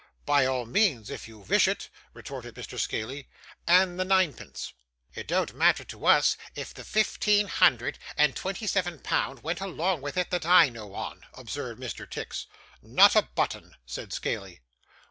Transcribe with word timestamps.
'By 0.25 0.47
all 0.47 0.65
means 0.65 1.11
if 1.11 1.27
you 1.27 1.43
vish 1.43 1.67
it,' 1.67 1.87
retorted 2.11 2.55
Mr. 2.55 2.79
Scaley; 2.79 3.27
'and 3.67 3.99
the 3.99 4.03
ninepence.' 4.03 4.73
'It 5.13 5.27
don't 5.27 5.53
matter 5.53 5.83
to 5.83 6.07
us 6.07 6.37
if 6.55 6.73
the 6.73 6.83
fifteen 6.83 7.45
hundred 7.47 7.99
and 8.17 8.35
twenty 8.35 8.65
seven 8.65 8.97
pound 8.97 9.43
went 9.43 9.61
along 9.61 10.01
with 10.01 10.17
it, 10.17 10.31
that 10.31 10.43
I 10.43 10.69
know 10.69 10.95
on,' 10.95 11.27
observed 11.35 11.79
Mr. 11.79 12.09
Tix. 12.09 12.47
'Not 12.81 13.15
a 13.15 13.21
button,' 13.21 13.75
said 13.85 14.09
Scaley. 14.11 14.61